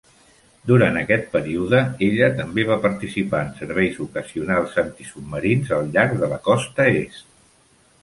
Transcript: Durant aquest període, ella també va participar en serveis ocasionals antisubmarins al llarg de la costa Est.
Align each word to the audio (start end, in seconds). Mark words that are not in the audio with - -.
Durant 0.69 0.95
aquest 1.01 1.27
període, 1.35 1.81
ella 2.07 2.31
també 2.39 2.65
va 2.71 2.79
participar 2.87 3.43
en 3.43 3.53
serveis 3.61 4.01
ocasionals 4.09 4.77
antisubmarins 4.87 5.79
al 5.81 5.95
llarg 5.99 6.21
de 6.27 6.35
la 6.37 6.45
costa 6.53 6.93
Est. 7.07 7.35